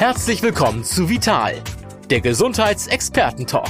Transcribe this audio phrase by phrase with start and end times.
[0.00, 1.62] Herzlich willkommen zu Vital,
[2.08, 3.68] der Gesundheitsexperten-Talk.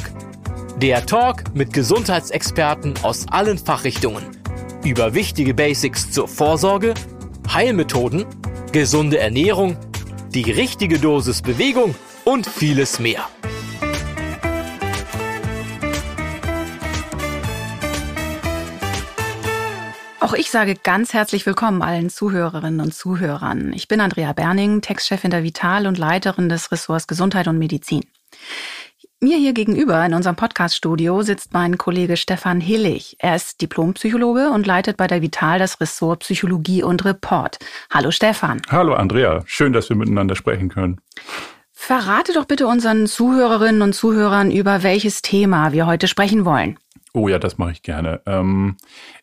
[0.76, 4.22] Der Talk mit Gesundheitsexperten aus allen Fachrichtungen
[4.84, 6.94] über wichtige Basics zur Vorsorge,
[7.52, 8.26] Heilmethoden,
[8.70, 9.76] gesunde Ernährung,
[10.32, 13.28] die richtige Dosis Bewegung und vieles mehr.
[20.30, 23.72] Auch ich sage ganz herzlich willkommen allen Zuhörerinnen und Zuhörern.
[23.72, 28.04] Ich bin Andrea Berning, Textchefin der Vital und Leiterin des Ressorts Gesundheit und Medizin.
[29.18, 33.16] Mir hier gegenüber in unserem Podcaststudio sitzt mein Kollege Stefan Hillig.
[33.18, 37.58] Er ist Diplompsychologe und leitet bei der Vital das Ressort Psychologie und Report.
[37.92, 38.62] Hallo Stefan.
[38.70, 41.00] Hallo Andrea, schön, dass wir miteinander sprechen können.
[41.72, 46.78] Verrate doch bitte unseren Zuhörerinnen und Zuhörern, über welches Thema wir heute sprechen wollen.
[47.12, 48.20] Oh ja, das mache ich gerne.
[48.26, 48.76] Ähm,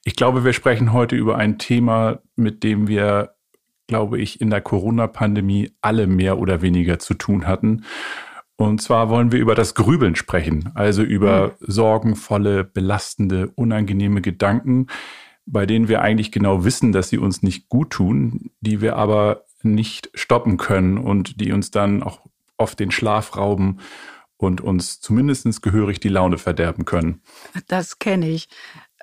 [0.04, 3.35] ich glaube, wir sprechen heute über ein Thema, mit dem wir,
[3.88, 7.85] glaube ich, in der Corona-Pandemie alle mehr oder weniger zu tun hatten.
[8.58, 11.52] Und zwar wollen wir über das Grübeln sprechen, also über mhm.
[11.71, 14.88] sorgenvolle, belastende, unangenehme Gedanken,
[15.46, 19.46] bei denen wir eigentlich genau wissen, dass sie uns nicht gut tun, die wir aber
[19.62, 22.21] nicht stoppen können und die uns dann auch
[22.58, 23.77] oft den Schlaf rauben
[24.38, 27.21] und uns zumindest gehörig die Laune verderben können.
[27.68, 28.48] Das kenne ich.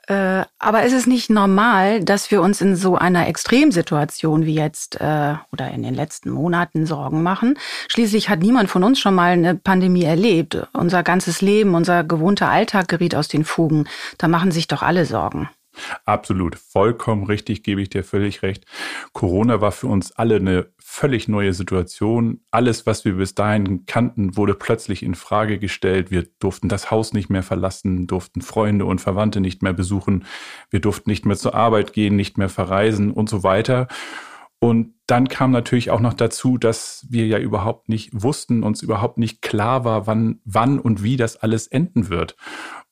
[0.06, 5.00] Äh, aber ist es nicht normal, dass wir uns in so einer Extremsituation wie jetzt
[5.00, 7.58] äh, oder in den letzten Monaten Sorgen machen?
[7.88, 10.66] Schließlich hat niemand von uns schon mal eine Pandemie erlebt.
[10.74, 13.88] Unser ganzes Leben, unser gewohnter Alltag geriet aus den Fugen.
[14.18, 15.48] Da machen sich doch alle Sorgen.
[16.04, 18.64] Absolut, vollkommen richtig, gebe ich dir völlig recht.
[19.12, 22.40] Corona war für uns alle eine völlig neue Situation.
[22.50, 26.10] Alles, was wir bis dahin kannten, wurde plötzlich in Frage gestellt.
[26.10, 30.24] Wir durften das Haus nicht mehr verlassen, durften Freunde und Verwandte nicht mehr besuchen,
[30.70, 33.88] wir durften nicht mehr zur Arbeit gehen, nicht mehr verreisen und so weiter.
[34.60, 39.18] Und dann kam natürlich auch noch dazu, dass wir ja überhaupt nicht wussten, uns überhaupt
[39.18, 42.36] nicht klar war, wann, wann und wie das alles enden wird.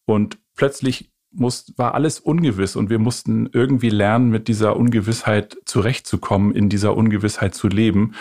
[0.04, 6.54] Und plötzlich muss, war alles ungewiss und wir mussten irgendwie lernen, mit dieser Ungewissheit zurechtzukommen,
[6.54, 8.12] in dieser Ungewissheit zu leben.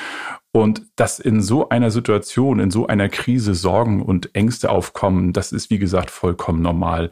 [0.53, 5.53] Und dass in so einer Situation, in so einer Krise Sorgen und Ängste aufkommen, das
[5.53, 7.09] ist, wie gesagt, vollkommen normal.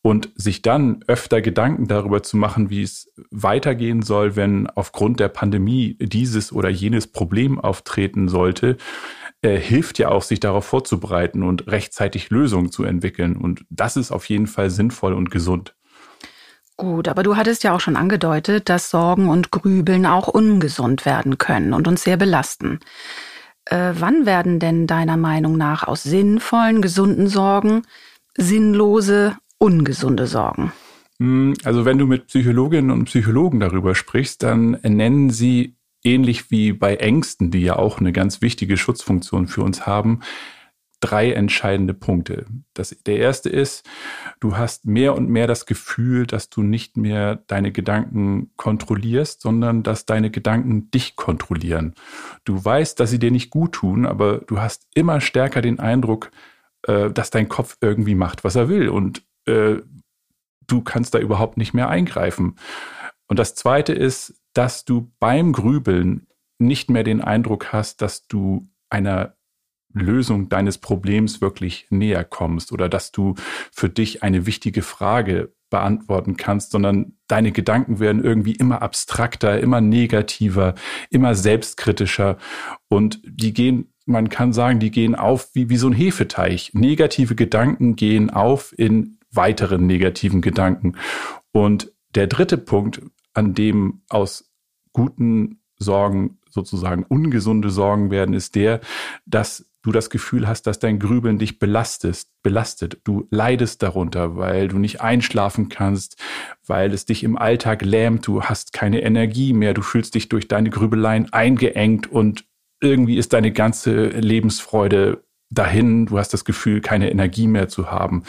[0.00, 5.28] Und sich dann öfter Gedanken darüber zu machen, wie es weitergehen soll, wenn aufgrund der
[5.28, 8.78] Pandemie dieses oder jenes Problem auftreten sollte,
[9.42, 13.36] äh, hilft ja auch, sich darauf vorzubereiten und rechtzeitig Lösungen zu entwickeln.
[13.36, 15.74] Und das ist auf jeden Fall sinnvoll und gesund.
[16.76, 21.36] Gut, aber du hattest ja auch schon angedeutet, dass Sorgen und Grübeln auch ungesund werden
[21.36, 22.80] können und uns sehr belasten.
[23.66, 27.82] Äh, wann werden denn deiner Meinung nach aus sinnvollen, gesunden Sorgen
[28.36, 30.72] sinnlose, ungesunde Sorgen?
[31.18, 36.72] Hm, also wenn du mit Psychologinnen und Psychologen darüber sprichst, dann nennen sie ähnlich wie
[36.72, 40.20] bei Ängsten, die ja auch eine ganz wichtige Schutzfunktion für uns haben,
[41.00, 42.44] drei entscheidende Punkte.
[42.74, 43.88] Das, der erste ist,
[44.38, 49.82] du hast mehr und mehr das Gefühl, dass du nicht mehr deine Gedanken kontrollierst, sondern
[49.82, 51.94] dass deine Gedanken dich kontrollieren.
[52.44, 56.30] Du weißt, dass sie dir nicht gut tun, aber du hast immer stärker den Eindruck,
[56.86, 59.76] äh, dass dein Kopf irgendwie macht, was er will und äh,
[60.66, 62.56] du kannst da überhaupt nicht mehr eingreifen.
[63.30, 66.26] Und das zweite ist, dass du beim Grübeln
[66.58, 69.36] nicht mehr den Eindruck hast, dass du einer
[69.92, 73.36] Lösung deines Problems wirklich näher kommst oder dass du
[73.70, 79.80] für dich eine wichtige Frage beantworten kannst, sondern deine Gedanken werden irgendwie immer abstrakter, immer
[79.80, 80.74] negativer,
[81.08, 82.36] immer selbstkritischer
[82.88, 86.72] und die gehen, man kann sagen, die gehen auf wie, wie so ein Hefeteich.
[86.74, 90.96] Negative Gedanken gehen auf in weiteren negativen Gedanken.
[91.52, 93.02] Und der dritte Punkt,
[93.34, 94.50] an dem aus
[94.92, 98.80] guten Sorgen sozusagen ungesunde Sorgen werden, ist der,
[99.24, 103.00] dass du das Gefühl hast, dass dein Grübeln dich belastest, belastet.
[103.04, 106.16] Du leidest darunter, weil du nicht einschlafen kannst,
[106.66, 110.48] weil es dich im Alltag lähmt, du hast keine Energie mehr, du fühlst dich durch
[110.48, 112.44] deine Grübeleien eingeengt und
[112.82, 116.06] irgendwie ist deine ganze Lebensfreude dahin.
[116.06, 118.24] Du hast das Gefühl, keine Energie mehr zu haben.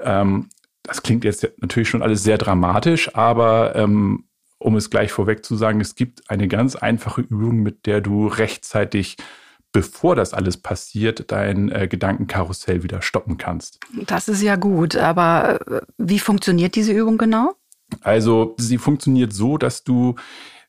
[0.00, 0.48] Ähm,
[0.88, 4.24] das klingt jetzt natürlich schon alles sehr dramatisch, aber ähm,
[4.58, 8.26] um es gleich vorweg zu sagen, es gibt eine ganz einfache Übung, mit der du
[8.26, 9.18] rechtzeitig,
[9.70, 13.80] bevor das alles passiert, dein äh, Gedankenkarussell wieder stoppen kannst.
[14.06, 17.54] Das ist ja gut, aber äh, wie funktioniert diese Übung genau?
[18.00, 20.14] Also sie funktioniert so, dass du,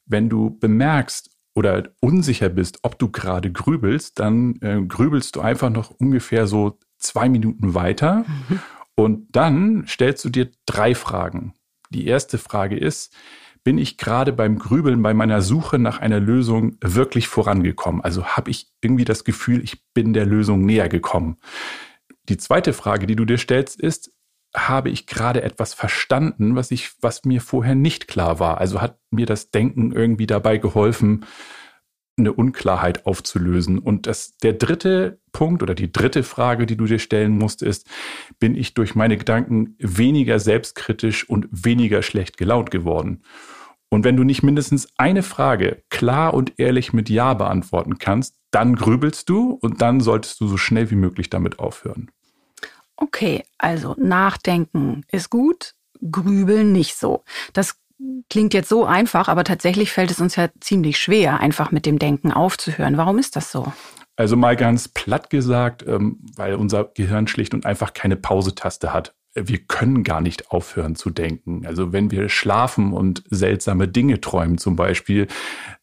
[0.05, 5.69] wenn du bemerkst oder unsicher bist, ob du gerade grübelst, dann äh, grübelst du einfach
[5.69, 8.25] noch ungefähr so zwei Minuten weiter.
[8.49, 8.59] Mhm
[8.99, 11.53] und dann stellst du dir drei Fragen.
[11.89, 13.15] Die erste Frage ist,
[13.63, 18.01] bin ich gerade beim Grübeln, bei meiner Suche nach einer Lösung wirklich vorangekommen?
[18.01, 21.37] Also habe ich irgendwie das Gefühl, ich bin der Lösung näher gekommen?
[22.27, 24.11] Die zweite Frage, die du dir stellst, ist,
[24.53, 28.57] habe ich gerade etwas verstanden, was ich, was mir vorher nicht klar war?
[28.57, 31.25] Also hat mir das Denken irgendwie dabei geholfen,
[32.19, 33.79] eine Unklarheit aufzulösen.
[33.79, 37.87] Und das, der dritte Punkt oder die dritte Frage, die du dir stellen musst, ist,
[38.39, 43.23] bin ich durch meine Gedanken weniger selbstkritisch und weniger schlecht gelaunt geworden?
[43.89, 48.75] Und wenn du nicht mindestens eine Frage klar und ehrlich mit Ja beantworten kannst, dann
[48.75, 52.11] grübelst du und dann solltest du so schnell wie möglich damit aufhören.
[52.95, 55.73] Okay, also nachdenken ist gut,
[56.11, 57.23] grübeln nicht so.
[57.53, 57.78] Das
[58.29, 61.99] klingt jetzt so einfach, aber tatsächlich fällt es uns ja ziemlich schwer, einfach mit dem
[61.99, 62.97] Denken aufzuhören.
[62.97, 63.71] Warum ist das so?
[64.15, 69.13] Also mal ganz platt gesagt, ähm, weil unser Gehirn schlicht und einfach keine Pausetaste hat
[69.35, 71.65] wir können gar nicht aufhören zu denken.
[71.65, 75.27] Also wenn wir schlafen und seltsame Dinge träumen zum Beispiel,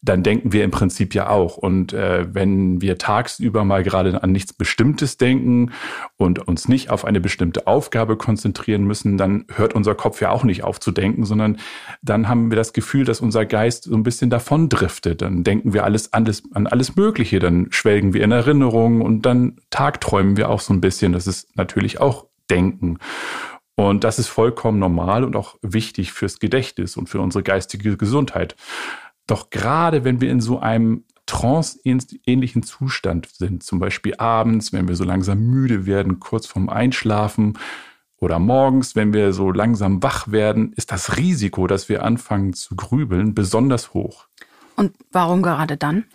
[0.01, 1.55] dann denken wir im Prinzip ja auch.
[1.55, 5.71] Und äh, wenn wir tagsüber mal gerade an nichts Bestimmtes denken
[6.17, 10.43] und uns nicht auf eine bestimmte Aufgabe konzentrieren müssen, dann hört unser Kopf ja auch
[10.43, 11.57] nicht auf zu denken, sondern
[12.01, 15.21] dann haben wir das Gefühl, dass unser Geist so ein bisschen davon driftet.
[15.21, 19.57] Dann denken wir alles, alles an alles Mögliche, dann schwelgen wir in Erinnerungen und dann
[19.69, 21.13] tagträumen wir auch so ein bisschen.
[21.13, 22.99] Das ist natürlich auch denken.
[23.75, 28.55] Und das ist vollkommen normal und auch wichtig fürs Gedächtnis und für unsere geistige Gesundheit.
[29.27, 34.95] Doch gerade wenn wir in so einem trance-ähnlichen Zustand sind, zum Beispiel abends, wenn wir
[34.95, 37.59] so langsam müde werden, kurz vorm Einschlafen
[38.17, 42.75] oder morgens, wenn wir so langsam wach werden, ist das Risiko, dass wir anfangen zu
[42.75, 44.27] grübeln, besonders hoch.
[44.75, 46.05] Und warum gerade dann?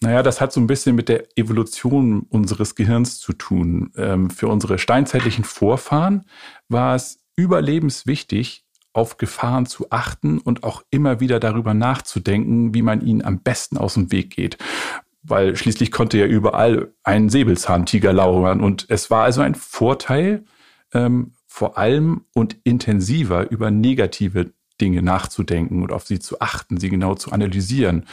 [0.00, 3.92] Naja, das hat so ein bisschen mit der Evolution unseres Gehirns zu tun.
[3.96, 6.24] Ähm, für unsere steinzeitlichen Vorfahren
[6.68, 13.00] war es überlebenswichtig, auf Gefahren zu achten und auch immer wieder darüber nachzudenken, wie man
[13.00, 14.56] ihnen am besten aus dem Weg geht.
[15.22, 18.60] Weil schließlich konnte ja überall ein Säbelzahntiger lauern.
[18.60, 20.44] Und es war also ein Vorteil,
[20.92, 26.88] ähm, vor allem und intensiver über negative Dinge nachzudenken und auf sie zu achten, sie
[26.88, 28.06] genau zu analysieren.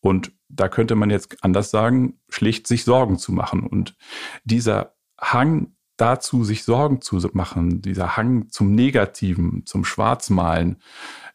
[0.00, 3.66] Und da könnte man jetzt anders sagen, schlicht sich Sorgen zu machen.
[3.66, 3.96] Und
[4.44, 10.78] dieser Hang dazu, sich Sorgen zu machen, dieser Hang zum Negativen, zum Schwarzmalen,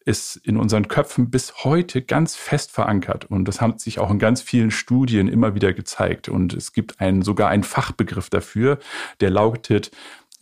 [0.05, 3.25] ist in unseren Köpfen bis heute ganz fest verankert.
[3.25, 6.29] Und das hat sich auch in ganz vielen Studien immer wieder gezeigt.
[6.29, 8.79] Und es gibt einen, sogar einen Fachbegriff dafür,
[9.19, 9.91] der lautet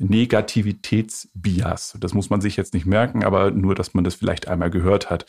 [0.03, 1.97] Negativitätsbias.
[1.99, 5.09] Das muss man sich jetzt nicht merken, aber nur, dass man das vielleicht einmal gehört
[5.09, 5.25] hat.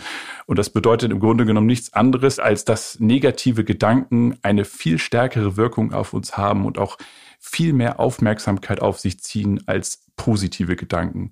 [0.47, 5.57] Und das bedeutet im Grunde genommen nichts anderes, als dass negative Gedanken eine viel stärkere
[5.57, 6.99] Wirkung auf uns haben und auch
[7.39, 11.31] viel mehr Aufmerksamkeit auf sich ziehen als positive Gedanken.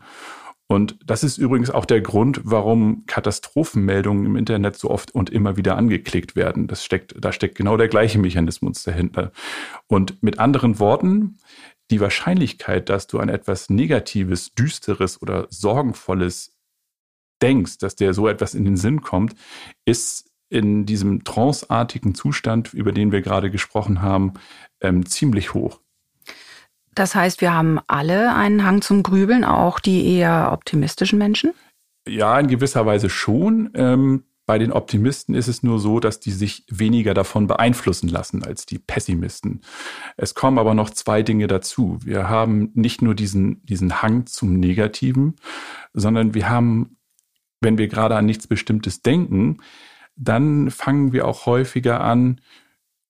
[0.72, 5.58] Und das ist übrigens auch der Grund, warum Katastrophenmeldungen im Internet so oft und immer
[5.58, 6.66] wieder angeklickt werden.
[6.66, 9.32] Das steckt, da steckt genau der gleiche Mechanismus dahinter.
[9.86, 11.36] Und mit anderen Worten,
[11.92, 16.56] die Wahrscheinlichkeit, dass du an etwas Negatives, Düsteres oder Sorgenvolles
[17.42, 19.34] denkst, dass dir so etwas in den Sinn kommt,
[19.84, 24.34] ist in diesem tranceartigen Zustand, über den wir gerade gesprochen haben,
[24.80, 25.80] ähm, ziemlich hoch.
[26.94, 31.52] Das heißt, wir haben alle einen Hang zum Grübeln, auch die eher optimistischen Menschen?
[32.06, 33.70] Ja, in gewisser Weise schon.
[33.74, 38.44] Ähm, bei den Optimisten ist es nur so, dass die sich weniger davon beeinflussen lassen
[38.44, 39.60] als die Pessimisten.
[40.16, 41.98] Es kommen aber noch zwei Dinge dazu.
[42.02, 45.36] Wir haben nicht nur diesen, diesen Hang zum Negativen,
[45.92, 46.96] sondern wir haben,
[47.60, 49.58] wenn wir gerade an nichts Bestimmtes denken,
[50.16, 52.40] dann fangen wir auch häufiger an,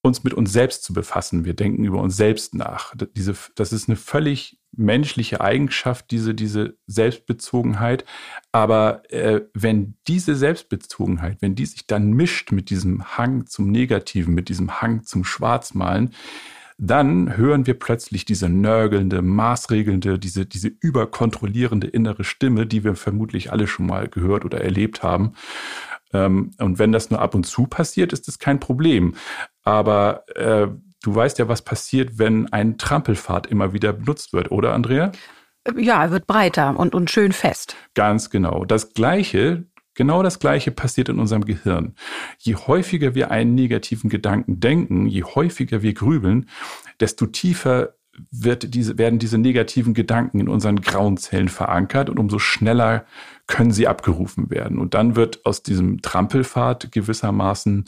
[0.02, 1.44] uns mit uns selbst zu befassen.
[1.44, 2.92] Wir denken über uns selbst nach.
[3.16, 8.04] Diese, das ist eine völlig menschliche Eigenschaft, diese, diese Selbstbezogenheit.
[8.50, 14.34] Aber äh, wenn diese Selbstbezogenheit, wenn die sich dann mischt mit diesem Hang zum Negativen,
[14.34, 16.10] mit diesem Hang zum Schwarzmalen,
[16.78, 23.52] dann hören wir plötzlich diese nörgelnde, maßregelnde, diese, diese überkontrollierende innere Stimme, die wir vermutlich
[23.52, 25.34] alle schon mal gehört oder erlebt haben.
[26.12, 29.14] Ähm, und wenn das nur ab und zu passiert, ist das kein Problem.
[29.62, 30.68] Aber äh,
[31.02, 35.12] du weißt ja, was passiert, wenn ein Trampelpfad immer wieder benutzt wird, oder Andrea?
[35.76, 37.76] Ja, er wird breiter und, und schön fest.
[37.94, 38.64] Ganz genau.
[38.64, 39.64] Das Gleiche,
[39.94, 41.94] genau das Gleiche passiert in unserem Gehirn.
[42.38, 46.48] Je häufiger wir einen negativen Gedanken denken, je häufiger wir grübeln,
[46.98, 47.94] desto tiefer
[48.30, 53.06] wird diese, werden diese negativen Gedanken in unseren grauen Zellen verankert und umso schneller
[53.46, 54.78] können sie abgerufen werden.
[54.78, 57.86] Und dann wird aus diesem Trampelpfad gewissermaßen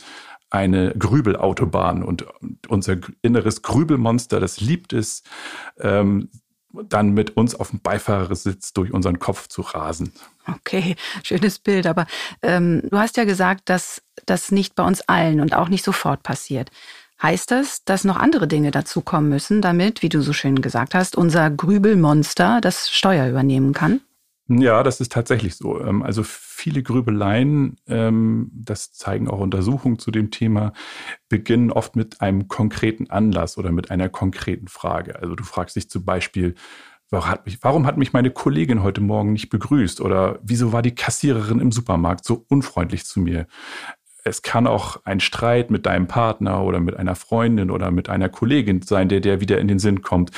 [0.54, 2.24] eine Grübelautobahn und
[2.68, 5.24] unser inneres Grübelmonster, das liebt es,
[5.80, 6.30] ähm,
[6.88, 10.12] dann mit uns auf dem Beifahrersitz durch unseren Kopf zu rasen.
[10.56, 11.86] Okay, schönes Bild.
[11.86, 12.06] Aber
[12.42, 16.22] ähm, du hast ja gesagt, dass das nicht bei uns allen und auch nicht sofort
[16.22, 16.70] passiert.
[17.22, 21.16] Heißt das, dass noch andere Dinge dazukommen müssen, damit, wie du so schön gesagt hast,
[21.16, 24.00] unser Grübelmonster das Steuer übernehmen kann?
[24.48, 25.80] Ja, das ist tatsächlich so.
[25.80, 30.74] Ähm, also viele Grübeleien, ähm, das zeigen auch Untersuchungen zu dem Thema,
[31.30, 35.18] beginnen oft mit einem konkreten Anlass oder mit einer konkreten Frage.
[35.20, 36.54] Also du fragst dich zum Beispiel,
[37.10, 40.00] warum hat mich meine Kollegin heute Morgen nicht begrüßt?
[40.00, 43.46] Oder wieso war die Kassiererin im Supermarkt so unfreundlich zu mir?
[44.24, 48.28] Es kann auch ein Streit mit deinem Partner oder mit einer Freundin oder mit einer
[48.30, 50.30] Kollegin sein, der der wieder in den Sinn kommt.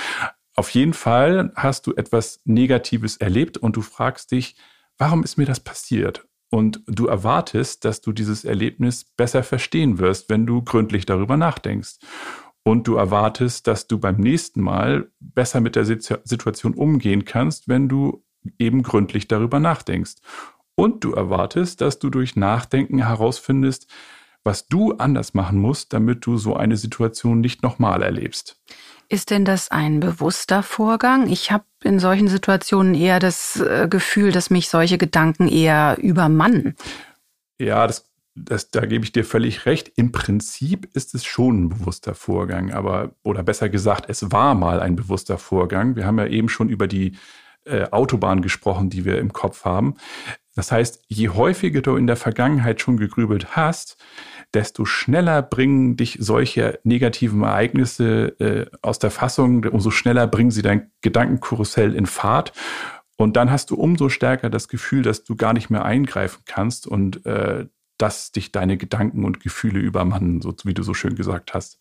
[0.56, 4.56] Auf jeden Fall hast du etwas Negatives erlebt und du fragst dich,
[4.96, 6.26] warum ist mir das passiert?
[6.48, 11.96] Und du erwartest, dass du dieses Erlebnis besser verstehen wirst, wenn du gründlich darüber nachdenkst.
[12.62, 17.88] Und du erwartest, dass du beim nächsten Mal besser mit der Situation umgehen kannst, wenn
[17.88, 18.24] du
[18.58, 20.14] eben gründlich darüber nachdenkst.
[20.74, 23.88] Und du erwartest, dass du durch Nachdenken herausfindest,
[24.42, 28.60] was du anders machen musst, damit du so eine Situation nicht nochmal erlebst.
[29.08, 31.28] Ist denn das ein bewusster Vorgang?
[31.28, 36.74] Ich habe in solchen Situationen eher das äh, Gefühl, dass mich solche Gedanken eher übermannen.
[37.58, 39.92] Ja, das, das, da gebe ich dir völlig recht.
[39.96, 44.80] Im Prinzip ist es schon ein bewusster Vorgang, aber, oder besser gesagt, es war mal
[44.80, 45.94] ein bewusster Vorgang.
[45.94, 47.16] Wir haben ja eben schon über die
[47.66, 49.96] äh, Autobahn gesprochen, die wir im Kopf haben.
[50.54, 53.98] Das heißt, je häufiger du in der Vergangenheit schon gegrübelt hast,
[54.54, 60.62] desto schneller bringen dich solche negativen Ereignisse äh, aus der Fassung, umso schneller bringen sie
[60.62, 62.52] dein Gedankenkarussell in Fahrt.
[63.16, 66.86] Und dann hast du umso stärker das Gefühl, dass du gar nicht mehr eingreifen kannst
[66.86, 67.66] und äh,
[67.98, 71.80] dass dich deine Gedanken und Gefühle übermannen, so wie du so schön gesagt hast.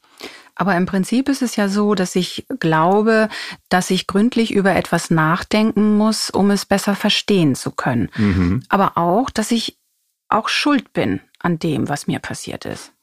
[0.56, 3.30] Aber im Prinzip ist es ja so, dass ich glaube,
[3.70, 8.10] dass ich gründlich über etwas nachdenken muss, um es besser verstehen zu können.
[8.16, 8.64] Mhm.
[8.70, 9.78] Aber auch, dass ich
[10.30, 12.94] auch schuld bin an dem, was mir passiert ist.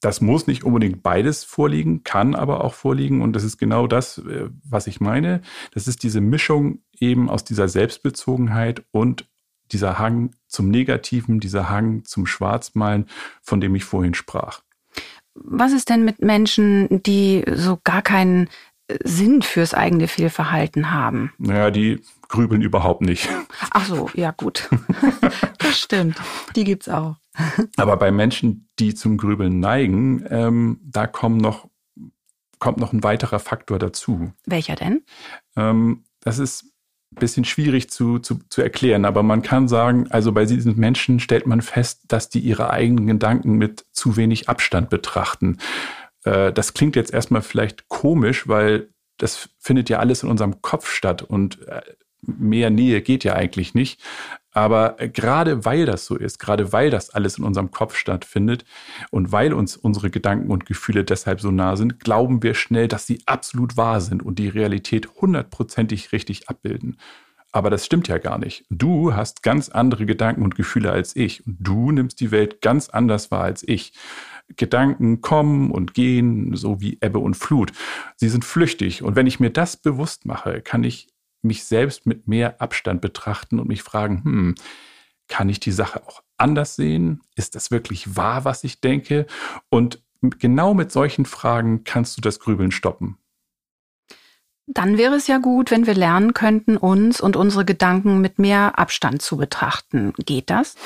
[0.00, 3.20] Das muss nicht unbedingt beides vorliegen, kann aber auch vorliegen.
[3.20, 5.42] Und das ist genau das, äh, was ich meine.
[5.72, 9.26] Das ist diese Mischung eben aus dieser Selbstbezogenheit und
[9.72, 13.06] dieser Hang zum Negativen, dieser Hang zum Schwarzmalen,
[13.42, 14.62] von dem ich vorhin sprach.
[15.34, 18.48] Was ist denn mit Menschen, die so gar keinen
[19.04, 21.32] Sinn fürs eigene Fehlverhalten haben?
[21.38, 23.28] Naja, die grübeln überhaupt nicht.
[23.70, 24.68] Ach so, ja gut.
[25.58, 26.16] das stimmt.
[26.56, 27.16] Die gibt's auch.
[27.76, 31.68] Aber bei Menschen, die zum Grübeln neigen, ähm, da kommen noch,
[32.58, 34.32] kommt noch ein weiterer Faktor dazu.
[34.46, 35.04] Welcher denn?
[35.56, 36.69] Ähm, das ist
[37.16, 41.46] bisschen schwierig zu, zu, zu erklären, aber man kann sagen, also bei diesen Menschen stellt
[41.46, 45.58] man fest, dass die ihre eigenen Gedanken mit zu wenig Abstand betrachten.
[46.24, 48.88] Äh, das klingt jetzt erstmal vielleicht komisch, weil
[49.18, 51.82] das findet ja alles in unserem Kopf statt und äh,
[52.22, 54.00] mehr Nähe geht ja eigentlich nicht.
[54.52, 58.64] Aber äh, gerade weil das so ist, gerade weil das alles in unserem Kopf stattfindet
[59.10, 63.06] und weil uns unsere Gedanken und Gefühle deshalb so nah sind, glauben wir schnell, dass
[63.06, 66.96] sie absolut wahr sind und die Realität hundertprozentig richtig abbilden.
[67.52, 68.64] Aber das stimmt ja gar nicht.
[68.70, 72.88] Du hast ganz andere Gedanken und Gefühle als ich und du nimmst die Welt ganz
[72.88, 73.92] anders wahr als ich.
[74.56, 77.72] Gedanken kommen und gehen, so wie Ebbe und Flut.
[78.16, 79.02] Sie sind flüchtig.
[79.02, 81.08] Und wenn ich mir das bewusst mache, kann ich
[81.42, 84.54] mich selbst mit mehr Abstand betrachten und mich fragen, hm,
[85.28, 87.22] kann ich die Sache auch anders sehen?
[87.36, 89.26] Ist das wirklich wahr, was ich denke?
[89.68, 93.16] Und genau mit solchen Fragen kannst du das Grübeln stoppen.
[94.66, 98.78] Dann wäre es ja gut, wenn wir lernen könnten, uns und unsere Gedanken mit mehr
[98.78, 100.12] Abstand zu betrachten.
[100.24, 100.76] Geht das?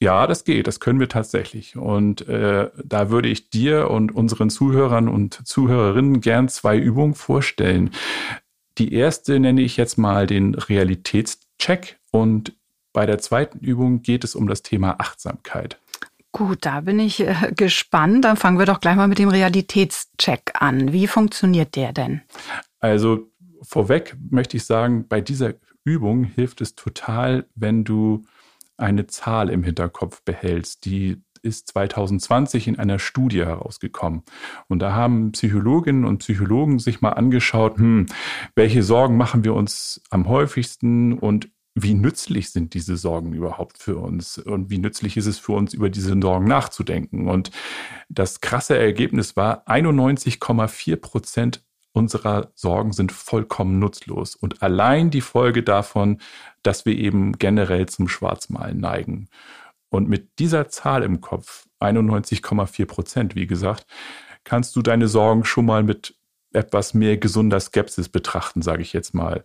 [0.00, 1.76] Ja, das geht, das können wir tatsächlich.
[1.76, 7.90] Und äh, da würde ich dir und unseren Zuhörern und Zuhörerinnen gern zwei Übungen vorstellen.
[8.78, 12.52] Die erste nenne ich jetzt mal den Realitätscheck und
[12.92, 15.78] bei der zweiten Übung geht es um das Thema Achtsamkeit.
[16.32, 18.24] Gut, da bin ich äh, gespannt.
[18.24, 20.92] Dann fangen wir doch gleich mal mit dem Realitätscheck an.
[20.92, 22.22] Wie funktioniert der denn?
[22.80, 23.30] Also
[23.62, 25.54] vorweg möchte ich sagen, bei dieser
[25.84, 28.24] Übung hilft es total, wenn du
[28.76, 34.22] eine Zahl im Hinterkopf behältst, die ist 2020 in einer Studie herausgekommen.
[34.68, 38.06] Und da haben Psychologinnen und Psychologen sich mal angeschaut, hm,
[38.54, 43.96] welche Sorgen machen wir uns am häufigsten und wie nützlich sind diese Sorgen überhaupt für
[43.96, 47.28] uns und wie nützlich ist es für uns, über diese Sorgen nachzudenken.
[47.28, 47.50] Und
[48.08, 54.34] das krasse Ergebnis war, 91,4 Prozent unserer Sorgen sind vollkommen nutzlos.
[54.34, 56.18] Und allein die Folge davon,
[56.62, 59.28] dass wir eben generell zum Schwarzmalen neigen.
[59.94, 63.86] Und mit dieser Zahl im Kopf, 91,4 Prozent, wie gesagt,
[64.42, 66.16] kannst du deine Sorgen schon mal mit
[66.52, 69.44] etwas mehr gesunder Skepsis betrachten, sage ich jetzt mal.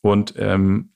[0.00, 0.92] Und ähm,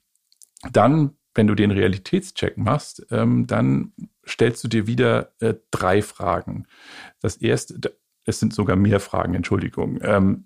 [0.70, 3.92] dann, wenn du den Realitätscheck machst, ähm, dann
[4.24, 6.68] stellst du dir wieder äh, drei Fragen.
[7.20, 9.98] Das erste, es sind sogar mehr Fragen, Entschuldigung.
[10.02, 10.44] Ähm,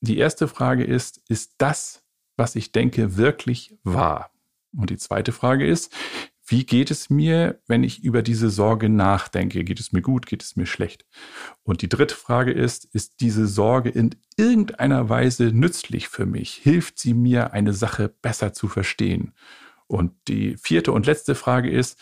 [0.00, 2.02] die erste Frage ist, ist das,
[2.38, 4.30] was ich denke, wirklich wahr?
[4.74, 5.92] Und die zweite Frage ist,
[6.48, 9.64] wie geht es mir, wenn ich über diese Sorge nachdenke?
[9.64, 10.26] Geht es mir gut?
[10.26, 11.04] Geht es mir schlecht?
[11.62, 16.54] Und die dritte Frage ist, ist diese Sorge in irgendeiner Weise nützlich für mich?
[16.54, 19.34] Hilft sie mir, eine Sache besser zu verstehen?
[19.86, 21.98] Und die vierte und letzte Frage ist,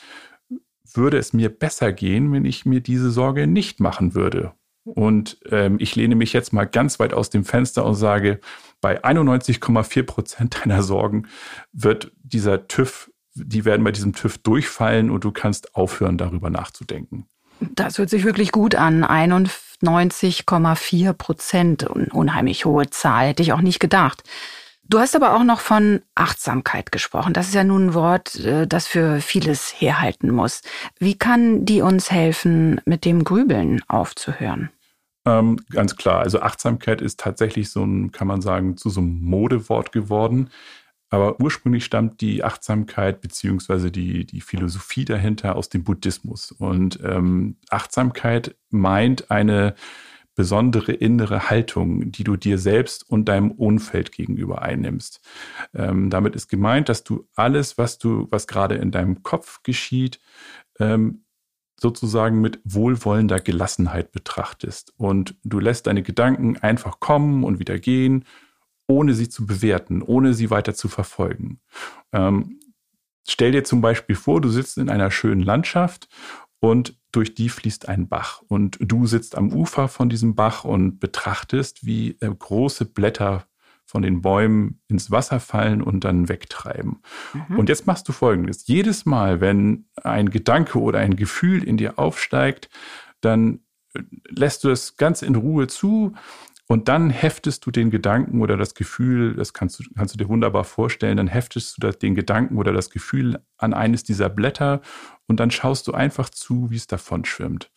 [0.94, 4.54] würde es mir besser gehen, wenn ich mir diese Sorge nicht machen würde?
[4.84, 8.40] Und ähm, ich lehne mich jetzt mal ganz weit aus dem Fenster und sage,
[8.80, 11.26] bei 91,4 Prozent deiner Sorgen
[11.72, 17.26] wird dieser TÜV, die werden bei diesem TÜV durchfallen und du kannst aufhören, darüber nachzudenken.
[17.60, 19.04] Das hört sich wirklich gut an.
[19.04, 24.22] 91,4 Prozent, unheimlich hohe Zahl, hätte ich auch nicht gedacht.
[24.88, 27.32] Du hast aber auch noch von Achtsamkeit gesprochen.
[27.32, 30.62] Das ist ja nun ein Wort, äh, das für vieles herhalten muss.
[30.98, 34.70] Wie kann die uns helfen, mit dem Grübeln aufzuhören?
[35.24, 36.20] Ähm, ganz klar.
[36.20, 40.50] Also Achtsamkeit ist tatsächlich so ein, kann man sagen, zu so einem Modewort geworden.
[41.08, 46.50] Aber ursprünglich stammt die Achtsamkeit beziehungsweise die, die Philosophie dahinter aus dem Buddhismus.
[46.50, 49.74] Und ähm, Achtsamkeit meint eine
[50.34, 55.20] besondere innere Haltung, die du dir selbst und deinem Umfeld gegenüber einnimmst.
[55.74, 60.20] Ähm, damit ist gemeint, dass du alles, was du, was gerade in deinem Kopf geschieht,
[60.78, 61.24] ähm,
[61.80, 64.92] sozusagen mit wohlwollender Gelassenheit betrachtest.
[64.98, 68.24] Und du lässt deine Gedanken einfach kommen und wieder gehen,
[68.86, 71.60] ohne sie zu bewerten, ohne sie weiter zu verfolgen.
[72.12, 72.60] Ähm,
[73.28, 76.08] stell dir zum Beispiel vor, du sitzt in einer schönen Landschaft
[76.60, 78.42] und durch die fließt ein Bach.
[78.48, 83.46] Und du sitzt am Ufer von diesem Bach und betrachtest, wie äh, große Blätter
[83.86, 87.00] von den Bäumen ins Wasser fallen und dann wegtreiben.
[87.32, 87.58] Mhm.
[87.58, 88.66] Und jetzt machst du Folgendes.
[88.66, 92.68] Jedes Mal, wenn ein Gedanke oder ein Gefühl in dir aufsteigt,
[93.20, 93.60] dann
[93.94, 96.14] äh, lässt du es ganz in Ruhe zu
[96.68, 100.28] und dann heftest du den Gedanken oder das Gefühl, das kannst du, kannst du dir
[100.28, 104.80] wunderbar vorstellen, dann heftest du den Gedanken oder das Gefühl an eines dieser Blätter
[105.28, 107.70] und dann schaust du einfach zu, wie es davon schwimmt.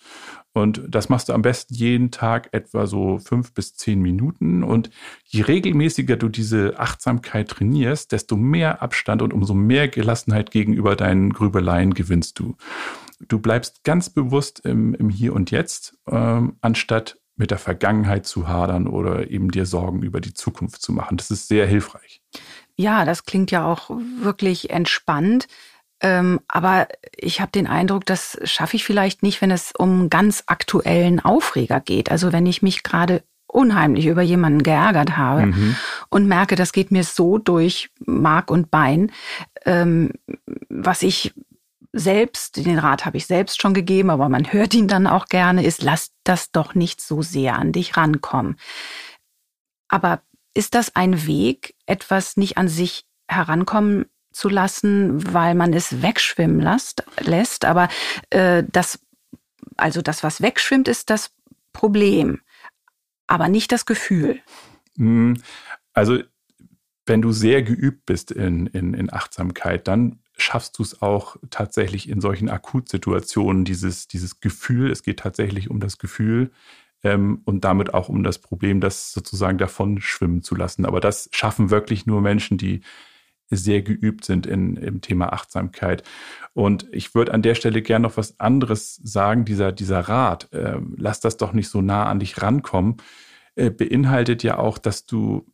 [0.53, 4.63] Und das machst du am besten jeden Tag etwa so fünf bis zehn Minuten.
[4.63, 4.89] Und
[5.25, 11.31] je regelmäßiger du diese Achtsamkeit trainierst, desto mehr Abstand und umso mehr Gelassenheit gegenüber deinen
[11.31, 12.55] Grübeleien gewinnst du.
[13.27, 18.47] Du bleibst ganz bewusst im, im Hier und Jetzt, ähm, anstatt mit der Vergangenheit zu
[18.47, 21.17] hadern oder eben dir Sorgen über die Zukunft zu machen.
[21.17, 22.21] Das ist sehr hilfreich.
[22.75, 23.89] Ja, das klingt ja auch
[24.21, 25.47] wirklich entspannt.
[26.01, 30.43] Ähm, aber ich habe den Eindruck, das schaffe ich vielleicht nicht, wenn es um ganz
[30.47, 32.11] aktuellen Aufreger geht.
[32.11, 35.75] Also wenn ich mich gerade unheimlich über jemanden geärgert habe mhm.
[36.09, 39.11] und merke, das geht mir so durch Mark und Bein,
[39.65, 40.11] ähm,
[40.69, 41.33] was ich
[41.91, 45.65] selbst, den Rat habe ich selbst schon gegeben, aber man hört ihn dann auch gerne,
[45.65, 48.57] ist, lass das doch nicht so sehr an dich rankommen.
[49.87, 50.21] Aber
[50.53, 56.61] ist das ein Weg, etwas nicht an sich herankommen zu lassen, weil man es wegschwimmen
[56.61, 57.89] lässt, lässt aber
[58.29, 58.99] äh, das,
[59.77, 61.31] also das, was wegschwimmt, ist das
[61.73, 62.41] Problem,
[63.27, 64.39] aber nicht das Gefühl.
[64.97, 65.41] Hm,
[65.93, 66.19] also
[67.05, 72.09] wenn du sehr geübt bist in, in, in Achtsamkeit, dann schaffst du es auch tatsächlich
[72.09, 76.51] in solchen Akutsituationen, dieses, dieses Gefühl, es geht tatsächlich um das Gefühl
[77.03, 80.85] ähm, und damit auch um das Problem, das sozusagen davon schwimmen zu lassen.
[80.85, 82.81] Aber das schaffen wirklich nur Menschen, die
[83.51, 86.03] sehr geübt sind in, im Thema Achtsamkeit.
[86.53, 89.45] Und ich würde an der Stelle gerne noch was anderes sagen.
[89.45, 92.97] Dieser, dieser Rat, äh, lass das doch nicht so nah an dich rankommen,
[93.55, 95.51] äh, beinhaltet ja auch, dass du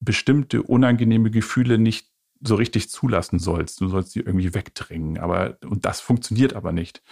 [0.00, 2.11] bestimmte unangenehme Gefühle nicht
[2.42, 3.80] so richtig zulassen sollst.
[3.80, 5.18] Du sollst sie irgendwie wegdrängen.
[5.18, 7.02] Aber, und das funktioniert aber nicht.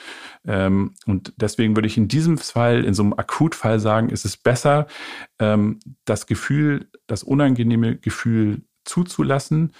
[0.44, 4.36] Ähm, und deswegen würde ich in diesem Fall, in so einem Akutfall sagen, ist es
[4.36, 4.86] besser,
[5.38, 9.72] ähm, das Gefühl, das unangenehme Gefühl zuzulassen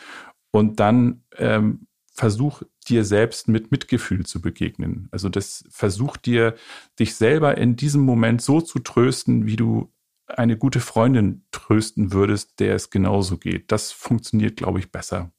[0.53, 5.09] und dann ähm, versuch dir selbst mit Mitgefühl zu begegnen.
[5.11, 6.55] Also das versuch dir,
[6.99, 9.93] dich selber in diesem Moment so zu trösten, wie du
[10.27, 13.73] eine gute Freundin trösten würdest, der es genauso geht.
[13.73, 15.33] Das funktioniert, glaube ich, besser.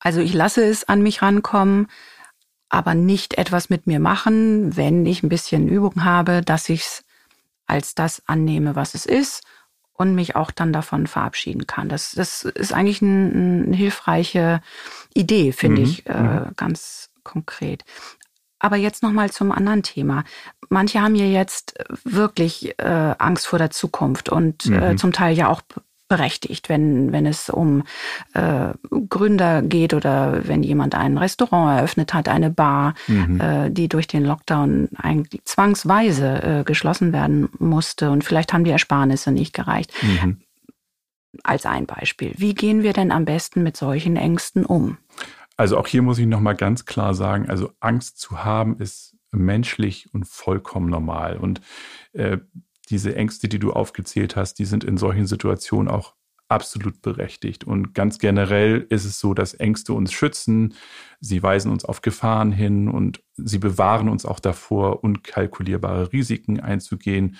[0.00, 1.86] Also ich lasse es an mich rankommen,
[2.68, 7.04] aber nicht etwas mit mir machen, wenn ich ein bisschen Übung habe, dass ich es
[7.66, 9.44] als das annehme, was es ist
[9.92, 11.88] und mich auch dann davon verabschieden kann.
[11.88, 14.62] Das, das ist eigentlich eine, eine hilfreiche
[15.14, 15.86] Idee, finde mhm.
[15.86, 16.52] ich, äh, mhm.
[16.56, 17.84] ganz konkret.
[18.58, 20.24] Aber jetzt noch mal zum anderen Thema.
[20.68, 24.82] Manche haben ja jetzt wirklich äh, Angst vor der Zukunft und äh, mhm.
[24.82, 25.62] äh, zum Teil ja auch
[26.10, 27.84] berechtigt, wenn, wenn es um
[28.34, 28.74] äh,
[29.08, 33.40] Gründer geht oder wenn jemand ein Restaurant eröffnet hat, eine Bar, mhm.
[33.40, 38.72] äh, die durch den Lockdown eigentlich zwangsweise äh, geschlossen werden musste und vielleicht haben die
[38.72, 39.92] Ersparnisse nicht gereicht.
[40.02, 40.40] Mhm.
[41.44, 42.34] Als ein Beispiel.
[42.36, 44.98] Wie gehen wir denn am besten mit solchen Ängsten um?
[45.56, 50.12] Also auch hier muss ich nochmal ganz klar sagen, also Angst zu haben ist menschlich
[50.12, 51.36] und vollkommen normal.
[51.36, 51.60] Und
[52.12, 52.38] äh,
[52.90, 56.14] diese Ängste, die du aufgezählt hast, die sind in solchen Situationen auch
[56.50, 57.64] absolut berechtigt.
[57.64, 60.74] Und ganz generell ist es so, dass Ängste uns schützen,
[61.20, 67.36] sie weisen uns auf Gefahren hin und sie bewahren uns auch davor, unkalkulierbare Risiken einzugehen.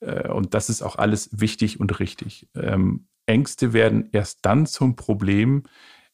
[0.00, 2.48] Äh, und das ist auch alles wichtig und richtig.
[2.54, 5.62] Ähm, Ängste werden erst dann zum Problem,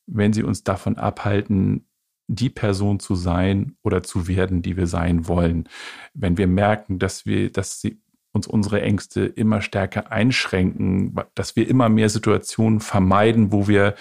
[0.06, 1.88] wenn sie uns davon abhalten,
[2.26, 5.68] die Person zu sein oder zu werden, die wir sein wollen.
[6.14, 8.00] Wenn wir merken, dass wir, dass sie
[8.34, 13.94] uns unsere Ängste immer stärker einschränken, dass wir immer mehr Situationen vermeiden, wo wir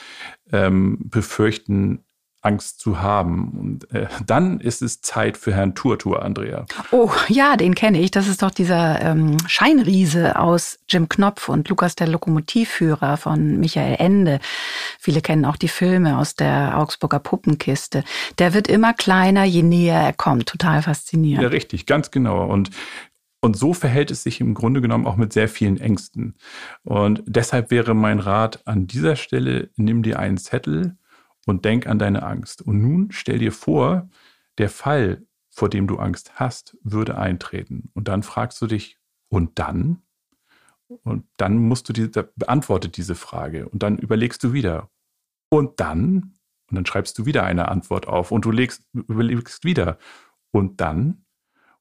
[0.51, 2.03] ähm, befürchten,
[2.43, 3.51] Angst zu haben.
[3.57, 6.65] Und äh, dann ist es Zeit für Herrn Turtur, Andrea.
[6.91, 8.11] Oh, ja, den kenne ich.
[8.11, 13.95] Das ist doch dieser ähm, Scheinriese aus Jim Knopf und Lukas der Lokomotivführer von Michael
[13.97, 14.39] Ende.
[14.99, 18.03] Viele kennen auch die Filme aus der Augsburger Puppenkiste.
[18.39, 20.47] Der wird immer kleiner, je näher er kommt.
[20.47, 21.43] Total faszinierend.
[21.43, 22.45] Ja, richtig, ganz genau.
[22.45, 22.71] Und
[23.43, 26.35] und so verhält es sich im Grunde genommen auch mit sehr vielen Ängsten.
[26.83, 30.95] Und deshalb wäre mein Rat an dieser Stelle, nimm dir einen Zettel
[31.45, 32.61] und denk an deine Angst.
[32.61, 34.09] Und nun stell dir vor,
[34.59, 37.89] der Fall, vor dem du Angst hast, würde eintreten.
[37.93, 40.03] Und dann fragst du dich, und dann?
[40.87, 43.67] Und dann musst du die, beantworte diese Frage.
[43.67, 44.89] Und dann überlegst du wieder,
[45.49, 46.37] und dann?
[46.69, 49.97] Und dann schreibst du wieder eine Antwort auf und du legst, überlegst wieder,
[50.51, 51.25] und dann?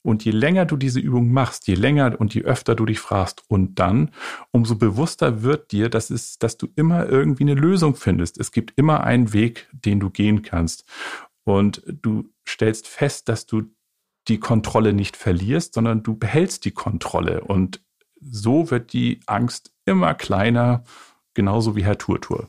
[0.03, 3.45] Und je länger du diese Übung machst, je länger und je öfter du dich fragst
[3.49, 4.11] und dann,
[4.51, 8.39] umso bewusster wird dir, dass, es, dass du immer irgendwie eine Lösung findest.
[8.39, 10.85] Es gibt immer einen Weg, den du gehen kannst.
[11.45, 13.63] Und du stellst fest, dass du
[14.29, 17.43] die Kontrolle nicht verlierst, sondern du behältst die Kontrolle.
[17.43, 17.81] Und
[18.21, 20.85] so wird die Angst immer kleiner,
[21.35, 22.49] genauso wie Herr Turtur.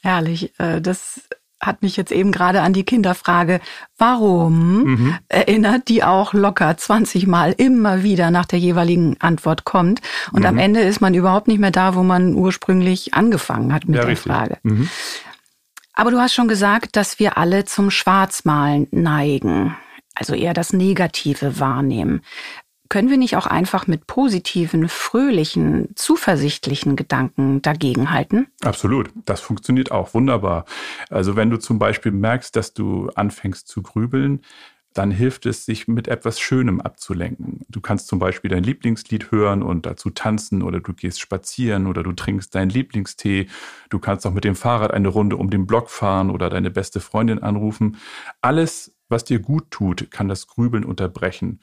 [0.00, 0.58] Herrlich.
[0.58, 1.28] Äh, das
[1.66, 3.60] hat mich jetzt eben gerade an die Kinderfrage,
[3.98, 5.18] warum mhm.
[5.28, 10.00] erinnert, die auch locker 20 Mal immer wieder nach der jeweiligen Antwort kommt.
[10.32, 10.46] Und mhm.
[10.46, 14.02] am Ende ist man überhaupt nicht mehr da, wo man ursprünglich angefangen hat mit ja,
[14.02, 14.32] der richtig.
[14.32, 14.58] Frage.
[14.62, 14.88] Mhm.
[15.94, 19.76] Aber du hast schon gesagt, dass wir alle zum Schwarzmalen neigen,
[20.14, 22.22] also eher das Negative wahrnehmen.
[22.94, 28.46] Können wir nicht auch einfach mit positiven, fröhlichen, zuversichtlichen Gedanken dagegenhalten?
[28.62, 29.10] Absolut.
[29.24, 30.64] Das funktioniert auch wunderbar.
[31.10, 34.42] Also wenn du zum Beispiel merkst, dass du anfängst zu grübeln,
[34.92, 37.62] dann hilft es, sich mit etwas Schönem abzulenken.
[37.68, 42.04] Du kannst zum Beispiel dein Lieblingslied hören und dazu tanzen oder du gehst spazieren oder
[42.04, 43.48] du trinkst deinen Lieblingstee.
[43.90, 47.00] Du kannst auch mit dem Fahrrad eine Runde um den Block fahren oder deine beste
[47.00, 47.96] Freundin anrufen.
[48.40, 51.58] Alles, was dir gut tut, kann das Grübeln unterbrechen.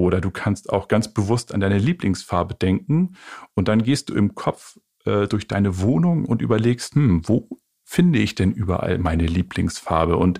[0.00, 3.16] Oder du kannst auch ganz bewusst an deine Lieblingsfarbe denken
[3.54, 7.48] und dann gehst du im Kopf äh, durch deine Wohnung und überlegst, hm, wo
[7.90, 10.16] finde ich denn überall meine Lieblingsfarbe?
[10.16, 10.38] Und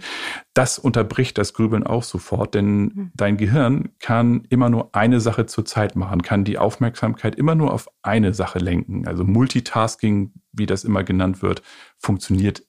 [0.55, 3.11] das unterbricht das Grübeln auch sofort, denn mhm.
[3.15, 7.73] dein Gehirn kann immer nur eine Sache zur Zeit machen, kann die Aufmerksamkeit immer nur
[7.75, 9.09] auf eine Sache lenken.
[9.09, 11.63] Also Multitasking, wie das immer genannt wird,
[11.99, 12.63] funktioniert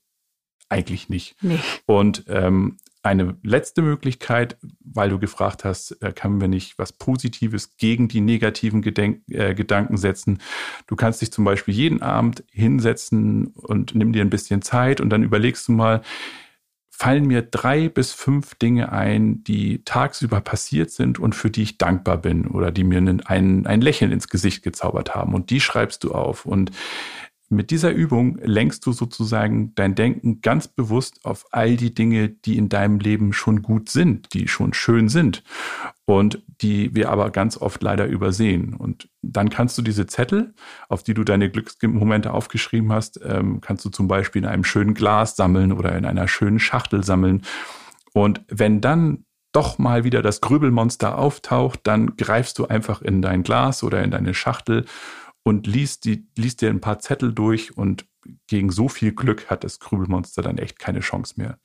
[0.68, 1.36] eigentlich nicht.
[1.44, 1.60] Nee.
[1.86, 7.76] Und ähm, eine letzte Möglichkeit, weil du gefragt hast, äh, können wir nicht was Positives
[7.78, 10.40] gegen die negativen Gedenk äh, Gedanken setzen.
[10.88, 15.10] Du kannst dich zum Beispiel jeden Abend hinsetzen und nimm dir ein bisschen Zeit und
[15.10, 16.02] dann überlegst du mal,
[17.02, 21.80] fallen mir drei bis fünf Dinge ein, die tagsüber passiert sind und für die ich
[21.80, 25.34] dankbar bin oder die mir ein, ein Lächeln ins Gesicht gezaubert haben.
[25.34, 26.46] Und die schreibst du auf.
[26.46, 26.70] Und
[27.52, 32.58] mit dieser Übung lenkst du sozusagen dein Denken ganz bewusst auf all die Dinge, die
[32.58, 35.44] in deinem Leben schon gut sind, die schon schön sind
[36.06, 38.74] und die wir aber ganz oft leider übersehen.
[38.74, 40.54] Und dann kannst du diese Zettel,
[40.88, 44.94] auf die du deine Glücksmomente aufgeschrieben hast, ähm, kannst du zum Beispiel in einem schönen
[44.94, 47.42] Glas sammeln oder in einer schönen Schachtel sammeln.
[48.14, 53.44] Und wenn dann doch mal wieder das Grübelmonster auftaucht, dann greifst du einfach in dein
[53.44, 54.86] Glas oder in deine Schachtel
[55.44, 58.06] und liest, die, liest dir ein paar Zettel durch und
[58.48, 61.58] gegen so viel Glück hat das Grübelmonster dann echt keine Chance mehr.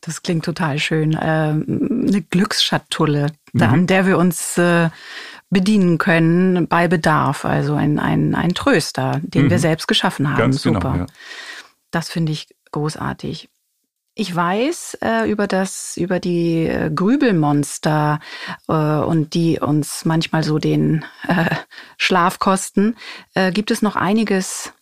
[0.00, 1.18] Das klingt total schön.
[1.20, 3.62] Ähm, eine Glücksschatulle, mhm.
[3.62, 4.90] an der wir uns äh,
[5.50, 7.44] bedienen können bei Bedarf.
[7.44, 9.50] Also ein, ein, ein Tröster, den mhm.
[9.50, 10.38] wir selbst geschaffen haben.
[10.38, 10.92] Ganz genau, Super.
[10.92, 11.12] Genau, ja.
[11.90, 13.48] Das finde ich großartig.
[14.16, 18.20] Ich weiß äh, über das, über die äh, Grübelmonster
[18.68, 21.50] äh, und die uns manchmal so den äh,
[21.96, 22.94] Schlaf kosten.
[23.34, 24.72] Äh, gibt es noch einiges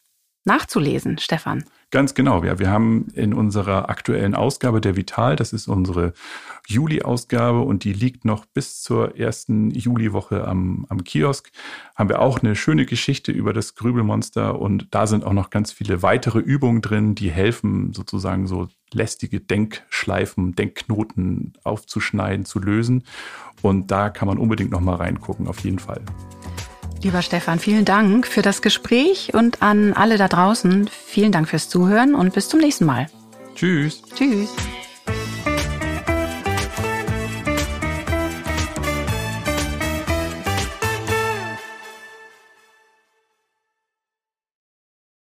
[0.45, 1.65] nachzulesen, Stefan?
[1.91, 2.43] Ganz genau.
[2.43, 6.13] Ja, wir haben in unserer aktuellen Ausgabe der Vital, das ist unsere
[6.67, 11.51] Juli-Ausgabe und die liegt noch bis zur ersten Juliwoche am, am Kiosk,
[11.95, 15.71] haben wir auch eine schöne Geschichte über das Grübelmonster und da sind auch noch ganz
[15.71, 23.05] viele weitere Übungen drin, die helfen, sozusagen so lästige Denkschleifen, Denkknoten aufzuschneiden, zu lösen.
[23.63, 26.03] Und da kann man unbedingt noch mal reingucken, auf jeden Fall.
[27.03, 31.69] Lieber Stefan, vielen Dank für das Gespräch und an alle da draußen vielen Dank fürs
[31.69, 33.09] Zuhören und bis zum nächsten Mal.
[33.57, 34.03] Tschüss.
[34.15, 34.55] Tschüss.